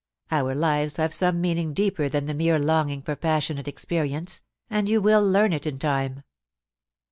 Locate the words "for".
3.03-3.15